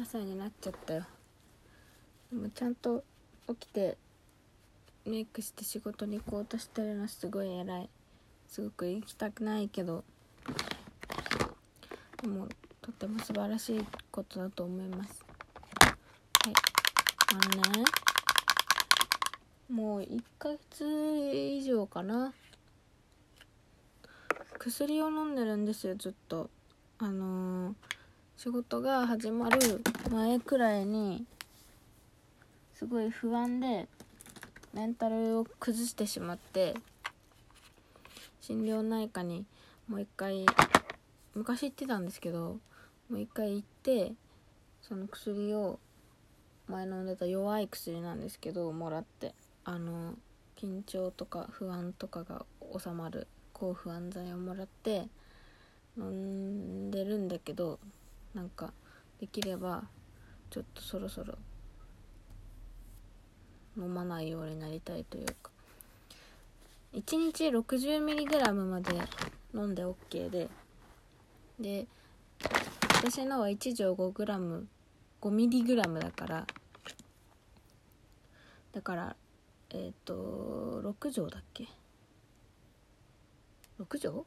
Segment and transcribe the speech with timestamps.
[0.00, 1.06] 朝になっちゃったよ。
[2.32, 3.04] でもちゃんと
[3.48, 3.96] 起きて
[5.06, 7.88] メイクして仕事に行こうとしてるのすごい偉い。
[8.48, 10.02] すごく行きたくないけど。
[12.22, 12.48] でも
[12.82, 15.24] とても素晴らしいことだと思います。
[15.80, 15.94] はい。
[17.32, 17.84] あのね
[19.70, 22.32] もう1ヶ月以上かな。
[24.58, 26.50] 薬を飲んでるんですよずっと。
[26.98, 27.74] あのー、
[28.36, 31.24] 仕事が始まる前くらいに
[32.74, 33.86] すごい不安で
[34.74, 36.74] メンタルを崩してしまって
[38.40, 39.46] 心療内科に
[39.88, 40.44] もう一回
[41.34, 42.58] 昔行ってたんですけど
[43.08, 44.12] もう一回行って
[44.82, 45.78] その薬を
[46.66, 49.32] 前飲んでた弱い薬なんですけどもらって
[49.64, 50.14] あの
[50.60, 52.44] 緊張とか不安とかが
[52.78, 55.06] 収まる抗不安剤をもらって
[55.96, 57.78] 飲んでるんだけど
[58.34, 58.72] なんか
[59.20, 59.84] できれば
[60.50, 61.34] ちょっとそろそろ
[63.76, 65.50] 飲まないようになりたいというか。
[66.94, 68.92] 1日 60mg まで
[69.52, 70.48] 飲んで OK で。
[71.58, 71.86] で
[72.94, 74.64] 私のは1錠 5g
[75.20, 76.46] 5mg だから。
[78.72, 79.16] だから
[79.70, 81.68] えっ、ー、と6錠だっけ
[83.80, 84.24] ？6錠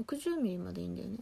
[0.00, 1.18] ?60 ミリまでいいんだよね。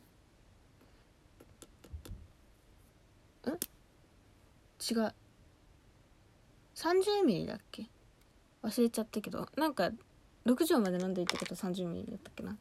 [3.52, 3.55] ん？
[3.55, 5.14] 違う。
[6.75, 7.86] 30ミリだっけ？
[8.62, 9.48] 忘れちゃったけど。
[9.56, 9.91] なんか
[10.44, 12.56] 6錠まで飲んでいいってことは30ミリだったっけな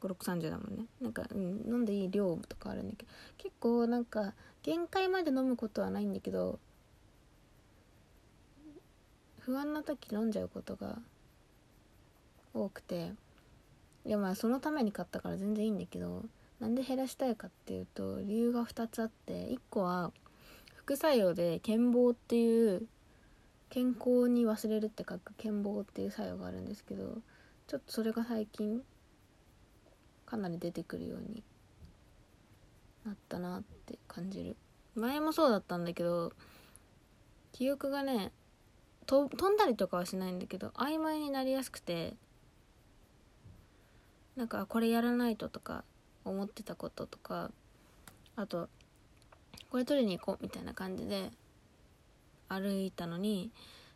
[0.00, 0.84] ？5630だもんね。
[1.00, 3.12] なんか、うん、飲んでいい量とかあるんだけど。
[3.38, 6.58] 結構なんか限界まで飲むことはないんだけど
[9.40, 10.98] 不安な時飲んじゃうことが
[12.52, 13.12] 多くて。
[14.06, 16.24] いやまあそのために買ったから全然いいんだけど。
[16.60, 20.12] なんで減らしたいかっていうと理由が2つあって1個は
[20.76, 22.86] 副作用で健忘っていう
[23.70, 27.18] 健康に忘れるって書く健忘っていう作用があるんですけど
[27.66, 28.82] ちょっとそれが最近
[30.26, 31.42] かなり出てくるように
[33.04, 34.56] なったなって感じる。
[34.94, 36.32] 前もそうだったんだけど
[37.52, 38.30] 記憶がね
[39.06, 42.14] 飛んだりとかはしないんだけど曖昧になりやすくて
[44.36, 45.84] なんかこれやらないととか
[46.24, 47.50] 思ってたこととか
[48.36, 48.68] あと
[49.70, 51.30] これ取りに行こうみたいな感じで
[52.48, 53.50] 歩いたのに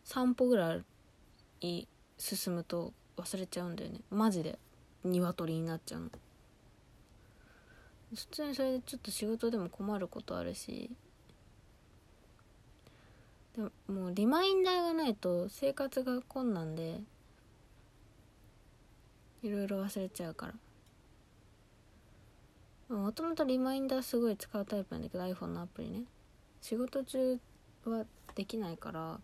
[0.05, 0.79] 3歩ぐら
[1.61, 1.87] い
[2.19, 4.01] 進むと忘れちゃうんだよね。
[4.11, 4.59] マジで。
[5.05, 6.11] 鶏になっちゃうの。
[8.15, 10.91] 普通にそれでちょっと仕事でも困ることあるし
[13.55, 17.03] でももうリマインダーがないと生活が困難で
[19.43, 20.55] いろいろ忘れちゃうから。
[22.89, 26.05] もともとリマインダーすごい使うタイプなんだけど iPhone のアプリね。
[26.63, 27.39] 仕事中
[27.85, 28.05] は
[28.35, 29.21] できないから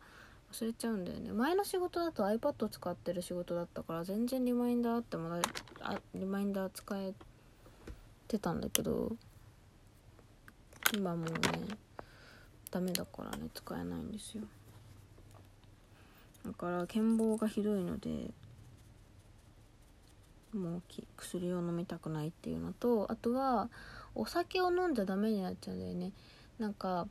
[0.52, 1.32] 忘れちゃうんだよね。
[1.32, 5.40] 前の仕事だと iPad 使ってる仕事だったから全然リマインダーあっても
[5.80, 7.14] あリマインダー使え
[8.28, 9.16] てたんだけど
[10.94, 11.76] 今もうね
[12.70, 14.44] ダメだからね使えないんですよ。
[16.44, 18.30] だから健忘がひどいので
[20.54, 20.82] もう
[21.16, 23.68] 薬を飲みたくないっていうのとあとは
[24.14, 26.12] お酒を飲んじゃダメになっちゃうんだよね。
[26.58, 27.08] なんか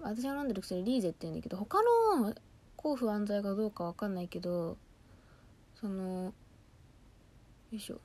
[0.00, 1.82] 私が飲んでる薬リーゼって言うんだけど他
[2.18, 2.34] の
[2.76, 4.76] 抗不安剤がどうかわかんないけど
[5.80, 6.32] そのよ
[7.72, 8.00] いしょ。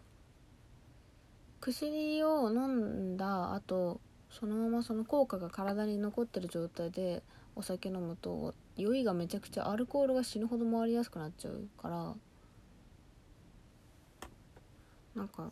[1.60, 7.24] 薬を飲んだ後そのままその効果が体に残ってる状態で
[7.56, 12.14] お酒飲むと酔いがめちゃくちゃアルコールが死ぬほど回りやすくなっちゃうから
[15.18, 15.50] なんか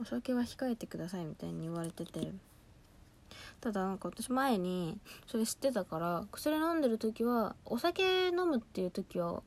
[0.00, 2.32] お酒は控えてくださいみたいに言われてて。
[3.60, 9.42] ただなんか私前にそれ知ってたから薬飲んでる時はお酒飲むっていう時は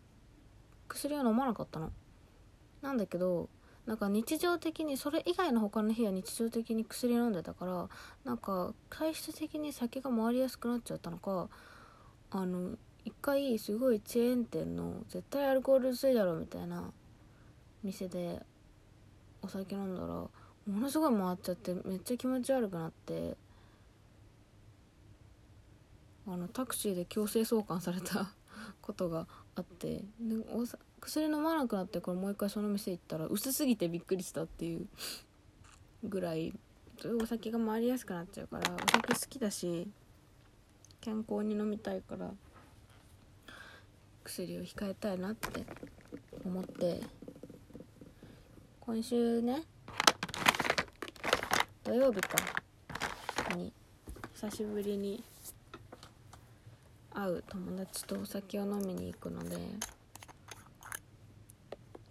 [0.90, 1.92] 薬は飲まなかったの。
[2.82, 3.48] なんだけど
[3.86, 7.90] なんか日常的にそれ以外の他の日は日常的に薬飲んでたから
[8.26, 11.48] なんか体質的に酒が回りやすくなっちゃったのか
[12.32, 16.92] あの一回すごいチェーン店の絶対アルコール薄いだろみたいな
[17.84, 18.42] 店で
[19.42, 20.30] お酒飲んだらも
[20.68, 23.36] のすごい回っちゃってめっちゃ気持ち悪くなって
[26.28, 28.32] あのタクシーで強制送還された
[28.82, 30.66] ことがあってでお
[31.00, 34.88] 薬飲まなくなってからもう一回その店行ったら薄すぎてびっくりしたっていう
[36.04, 36.54] ぐらい
[37.22, 39.88] お酒が回りやすくなっちゃうからお酒好きだし
[41.00, 42.32] 健康に飲みたいから
[44.24, 45.66] 薬を控えたいなって
[46.46, 47.02] 思って
[48.84, 49.62] 今週ね
[51.84, 52.36] 土曜日か。
[53.56, 53.72] に
[54.34, 55.24] 久しぶりに
[57.14, 59.56] 会う友達とお酒を飲みに行くので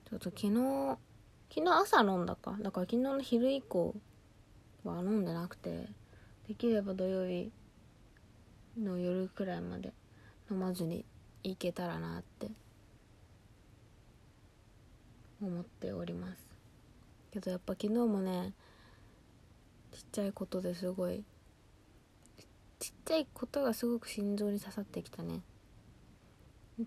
[0.09, 0.97] ちょっと昨日
[1.53, 2.57] 昨日朝飲んだか。
[2.61, 3.97] だから昨日の昼以降
[4.85, 5.89] は飲んでなくて
[6.47, 7.51] できれば土曜日
[8.79, 9.93] の夜くらいまで
[10.49, 11.05] 飲まずに
[11.43, 12.47] 行けたらなって
[15.43, 16.60] 思っております。
[17.33, 18.53] けどやっぱ昨日もね
[19.93, 21.25] ちっちゃいことですごい
[22.79, 25.43] ちっちゃいことがすごく心臓に刺さってきたね。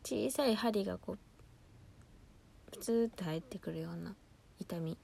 [0.04, 4.16] 小さい針がこうプツーって入ってくるような
[4.60, 4.98] 痛み。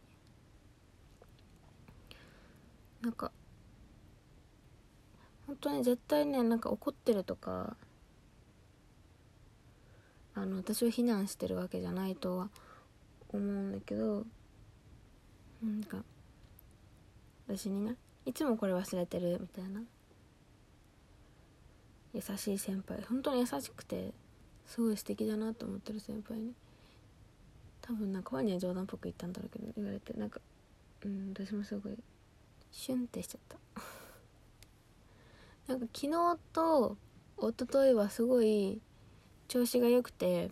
[3.01, 3.31] なんか
[5.45, 7.77] 本当に絶対ねなんか怒ってるとか
[10.33, 12.49] あの私を非難してるわけじゃないとは
[13.29, 14.25] 思うんだけど
[15.63, 16.03] なんか
[17.47, 17.95] 私にね
[18.25, 19.81] いつもこれ忘れてるみたいな。
[22.13, 23.03] 優しい先輩。
[23.07, 24.13] 本当に優しくて
[24.65, 26.53] すごい素敵だなと思ってる先輩に。
[27.81, 30.13] 多分なんかファには冗談っぽく言ったんだろうけど言われて。
[30.13, 30.41] なんか
[31.05, 31.97] うん私もすごい
[32.71, 33.57] シュンってしちゃった。
[35.73, 36.97] なんか昨日と
[37.37, 38.81] 一昨日はすごい
[39.47, 40.49] 調子が良くて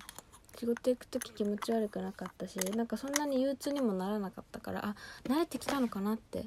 [0.59, 6.45] 仕事行く時気持ち悪くなかったしなんかそんなに憂鬱にもならなかったからあ慣れてきたのかなって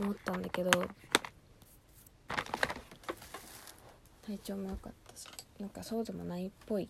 [0.00, 0.70] 思ったんだけど
[4.26, 5.26] 体調も良かったし
[5.58, 6.88] なんかそうでもないっぽい。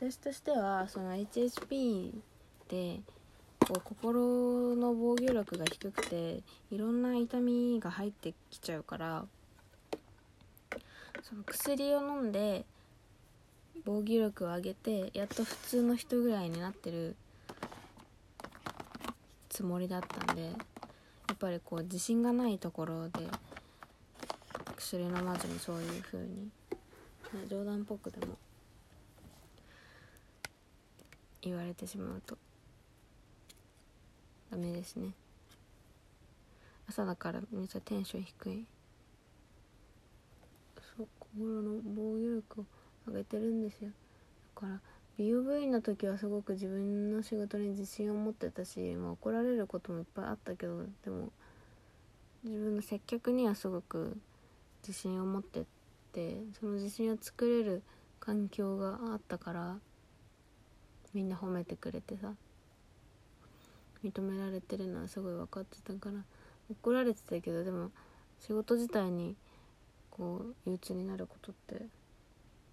[0.00, 2.12] 私としてはその HSP
[2.68, 3.00] で
[3.60, 6.42] こう心の防御力が低くて
[6.72, 9.24] いろんな痛みが入ってきちゃうから
[11.22, 12.64] その薬を飲んで
[13.84, 17.16] 防御力を上げてやっと普通の人ぐらいになってる
[19.48, 20.48] つもりだったんでや
[21.34, 23.26] っぱりこう自信がないところで
[24.76, 28.36] 薬飲まずにそういう風に、ね、冗談っぽくでも
[31.42, 32.38] 言われてしまうと
[34.50, 35.14] ダメですね。
[36.86, 38.66] 朝だからめっちゃテンション低い。
[40.96, 42.64] そう心の防御力を
[43.06, 43.90] 上げてるんですよ。
[44.54, 44.80] だから
[45.18, 51.30] 美容部員の時はすごく自分の仕事に自信を持ってたし、まあ、怒られることもいっぱいあったけどでも
[52.44, 54.16] 自分の接客にはすごく
[54.86, 55.64] 自信を持ってっ
[56.12, 57.82] てその自信を作れる
[58.20, 59.76] 環境があったから
[61.14, 62.32] みんな褒めてくれてさ
[64.02, 66.24] 認められてるのはすごい分かってたから
[66.70, 67.90] 怒られてたけどでも
[68.40, 69.36] 仕事自体に
[70.10, 71.86] こう憂鬱になることって、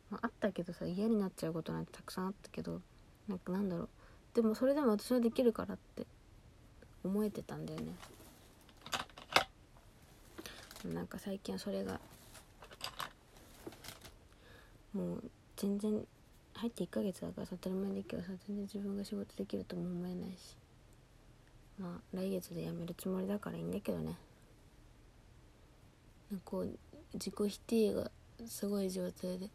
[0.09, 2.81] まあ、あったけどさ嫌になっちゃうことなんてたくさんあったけど
[3.27, 3.89] なんかなんだろう。
[4.33, 6.05] でもそれでも私はできるからって
[7.03, 7.93] 思えてたんだよね。
[10.93, 11.99] なんか最近はそれが
[14.93, 15.23] もう
[15.57, 16.05] 全然
[16.53, 20.55] 入って1ヶ月だからさ当たり前だけどさ全然自分が仕事できるとも思えないし。
[21.79, 24.17] まあ来月で辞めるつもりだからいいんだけどね。
[26.43, 26.77] こう
[27.13, 28.11] 自己否定が
[28.45, 29.49] すごい状態で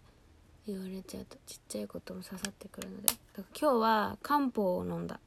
[0.66, 3.12] 言われちゃうとちっちゃいことも刺さってくるので。
[3.58, 5.20] 今日は漢方を飲んだ。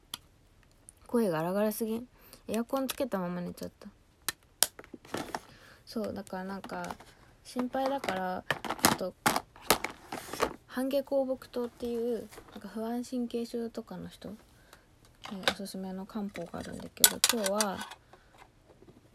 [1.06, 2.08] 声が荒々すぎん。
[2.48, 3.88] エアコンつけたまま寝ちゃった。
[5.84, 6.94] そうだからなんか
[7.44, 8.44] 心配だから
[8.82, 9.14] ちょっと
[10.66, 14.30] 半夏香木糖っていうなんか不安神経症とかの人
[15.50, 17.78] おすすめの漢方があるんだけど今日は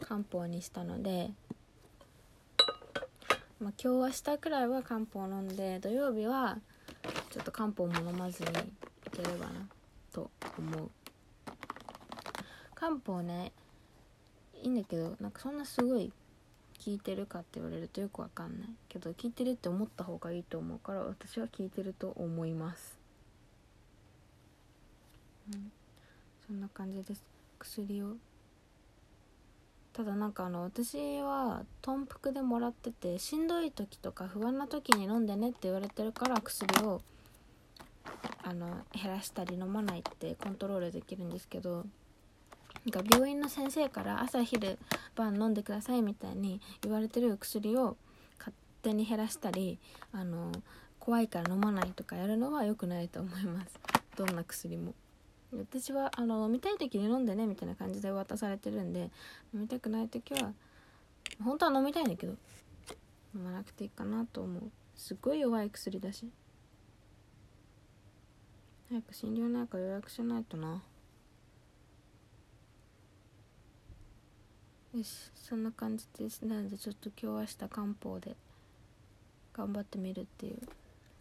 [0.01, 1.29] 漢方にしたので
[3.63, 6.57] まあ、今日明日くらいは漢方を飲んで土曜日は
[7.31, 9.65] ちょっと漢方も飲まずにいければな
[10.11, 10.89] と思う
[12.75, 13.53] 漢方ね
[14.61, 16.11] いいんだけどなんかそんなすごい
[16.83, 22.97] 効いてるかって言われるとよくわかんないけど効いてるって思った方がいいと思うから私は効いてると思います
[25.51, 25.71] うん。
[26.47, 27.23] そんな感じです。
[27.59, 28.17] 薬を
[29.93, 37.01] ただなんかあの私は豚腹でもらっててしんどい時とか不安な時に飲んでねって言われてるから薬を
[38.41, 41.85] あの減らしたり飲まないってコントロールできるんですけど
[42.85, 44.79] なんか病院の先生から朝昼
[45.15, 47.95] 晩飲んでくださいみたいに言われてる薬を
[48.39, 49.79] 勝手に減らしたり
[50.11, 50.51] あの
[50.99, 53.79] 怖いから飲まないとかやるのは良くないと思います
[54.17, 54.93] どんな薬も。
[55.59, 59.11] 私はあの飲みたい時に飲んでねみたいな感じで渡されてるんで
[59.53, 60.53] 飲みたくない時は
[61.43, 62.33] 本当は飲みたいんだけど
[63.35, 64.63] 飲まなくていいかなと思う。
[64.95, 66.29] すごい弱い薬だし。
[68.89, 70.83] 早く心療内科予約しないとな。
[74.95, 76.45] よしそんな感じです。
[76.45, 78.35] なのでちょっと今日明日漢方で
[79.53, 80.59] 頑張ってみるっていう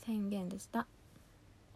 [0.05, 0.87] 宣言でした。